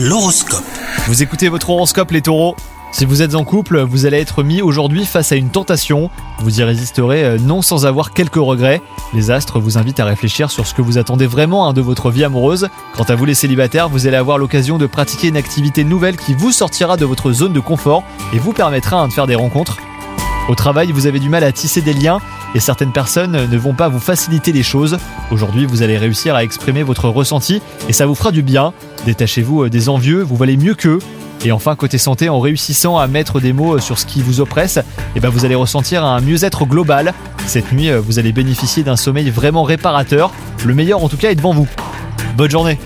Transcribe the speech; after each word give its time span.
L'horoscope. 0.00 0.62
Vous 1.08 1.24
écoutez 1.24 1.48
votre 1.48 1.70
horoscope 1.70 2.12
les 2.12 2.22
taureaux 2.22 2.54
Si 2.92 3.04
vous 3.04 3.20
êtes 3.20 3.34
en 3.34 3.42
couple, 3.42 3.80
vous 3.80 4.06
allez 4.06 4.18
être 4.18 4.44
mis 4.44 4.62
aujourd'hui 4.62 5.04
face 5.04 5.32
à 5.32 5.34
une 5.34 5.50
tentation. 5.50 6.08
Vous 6.38 6.60
y 6.60 6.62
résisterez 6.62 7.24
euh, 7.24 7.36
non 7.36 7.62
sans 7.62 7.84
avoir 7.84 8.12
quelques 8.12 8.36
regrets. 8.36 8.80
Les 9.12 9.32
astres 9.32 9.58
vous 9.58 9.76
invitent 9.76 9.98
à 9.98 10.04
réfléchir 10.04 10.52
sur 10.52 10.68
ce 10.68 10.74
que 10.74 10.82
vous 10.82 10.98
attendez 10.98 11.26
vraiment 11.26 11.68
hein, 11.68 11.72
de 11.72 11.80
votre 11.80 12.12
vie 12.12 12.22
amoureuse. 12.22 12.68
Quant 12.96 13.02
à 13.02 13.16
vous 13.16 13.24
les 13.24 13.34
célibataires, 13.34 13.88
vous 13.88 14.06
allez 14.06 14.16
avoir 14.16 14.38
l'occasion 14.38 14.78
de 14.78 14.86
pratiquer 14.86 15.26
une 15.26 15.36
activité 15.36 15.82
nouvelle 15.82 16.16
qui 16.16 16.32
vous 16.32 16.52
sortira 16.52 16.96
de 16.96 17.04
votre 17.04 17.32
zone 17.32 17.52
de 17.52 17.58
confort 17.58 18.04
et 18.32 18.38
vous 18.38 18.52
permettra 18.52 19.00
hein, 19.00 19.08
de 19.08 19.12
faire 19.12 19.26
des 19.26 19.34
rencontres. 19.34 19.78
Au 20.48 20.54
travail, 20.54 20.92
vous 20.92 21.08
avez 21.08 21.18
du 21.18 21.28
mal 21.28 21.42
à 21.42 21.50
tisser 21.50 21.82
des 21.82 21.92
liens 21.92 22.20
et 22.54 22.60
certaines 22.60 22.92
personnes 22.92 23.48
ne 23.50 23.58
vont 23.58 23.74
pas 23.74 23.88
vous 23.88 23.98
faciliter 23.98 24.52
les 24.52 24.62
choses. 24.62 24.96
Aujourd'hui, 25.32 25.66
vous 25.66 25.82
allez 25.82 25.98
réussir 25.98 26.36
à 26.36 26.44
exprimer 26.44 26.84
votre 26.84 27.08
ressenti 27.08 27.60
et 27.88 27.92
ça 27.92 28.06
vous 28.06 28.14
fera 28.14 28.30
du 28.30 28.42
bien. 28.42 28.72
Détachez-vous 29.08 29.62
euh, 29.62 29.70
des 29.70 29.88
envieux, 29.88 30.20
vous 30.20 30.36
valez 30.36 30.58
mieux 30.58 30.74
qu'eux. 30.74 30.98
Et 31.42 31.50
enfin, 31.50 31.74
côté 31.76 31.96
santé, 31.96 32.28
en 32.28 32.40
réussissant 32.40 32.98
à 32.98 33.06
mettre 33.06 33.40
des 33.40 33.54
mots 33.54 33.76
euh, 33.76 33.78
sur 33.78 33.98
ce 33.98 34.04
qui 34.04 34.20
vous 34.20 34.40
oppresse, 34.40 34.78
eh 35.16 35.20
ben 35.20 35.30
vous 35.30 35.46
allez 35.46 35.54
ressentir 35.54 36.04
un 36.04 36.20
mieux-être 36.20 36.66
global. 36.66 37.14
Cette 37.46 37.72
nuit, 37.72 37.88
euh, 37.88 38.02
vous 38.02 38.18
allez 38.18 38.32
bénéficier 38.32 38.82
d'un 38.82 38.96
sommeil 38.96 39.30
vraiment 39.30 39.62
réparateur. 39.62 40.30
Le 40.62 40.74
meilleur 40.74 41.02
en 41.02 41.08
tout 41.08 41.16
cas 41.16 41.30
est 41.30 41.36
devant 41.36 41.54
vous. 41.54 41.66
Bonne 42.36 42.50
journée 42.50 42.78